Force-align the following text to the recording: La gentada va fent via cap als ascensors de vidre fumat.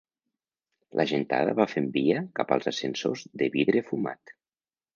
La 0.99 1.05
gentada 1.11 1.53
va 1.59 1.67
fent 1.73 1.91
via 1.99 2.25
cap 2.41 2.55
als 2.57 2.71
ascensors 2.73 3.29
de 3.43 3.53
vidre 3.59 3.87
fumat. 3.93 4.37